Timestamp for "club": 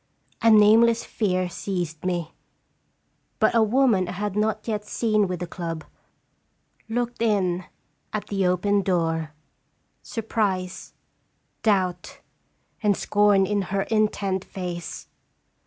5.45-5.83